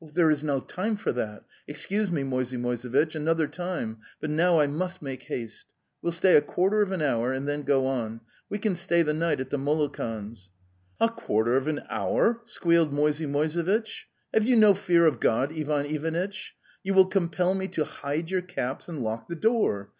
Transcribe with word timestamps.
'There 0.13 0.31
is 0.31 0.43
no 0.43 0.59
time 0.59 0.95
for 0.95 1.11
that.... 1.11 1.43
Excuse 1.67 2.09
me, 2.09 2.23
Moisey 2.23 2.57
Moisevitch, 2.57 3.13
another 3.13 3.45
time; 3.47 3.99
but 4.19 4.31
now 4.31 4.59
I 4.59 4.65
must 4.65 4.99
make 5.03 5.21
haste. 5.21 5.75
We'll 6.01 6.11
stay 6.11 6.35
a 6.35 6.41
quarter 6.41 6.81
of 6.81 6.91
an 6.91 7.03
hour 7.03 7.31
and 7.31 7.47
then 7.47 7.61
go 7.61 7.85
on; 7.85 8.21
we 8.49 8.57
can 8.57 8.75
stay 8.75 9.03
the 9.03 9.13
night 9.13 9.39
at 9.39 9.51
the 9.51 9.59
Molokans'."''"' 9.59 10.49
A 10.99 11.07
quarter 11.07 11.55
of 11.55 11.67
an 11.67 11.81
hour!" 11.87 12.41
squealed 12.45 12.91
Moisey 12.91 13.27
Moise 13.27 13.53
vitch.'' 13.53 14.07
Have 14.33 14.43
you 14.43 14.55
no 14.55 14.73
fear 14.73 15.05
of 15.05 15.19
God, 15.19 15.53
Ivan 15.55 15.85
Ivanitch? 15.85 16.55
You 16.81 16.95
will 16.95 17.05
compel 17.05 17.53
me 17.53 17.67
to 17.67 17.85
hide 17.85 18.31
your 18.31 18.41
caps 18.41 18.89
and 18.89 19.03
lock 19.03 19.27
the 19.27 19.35
door! 19.35 19.89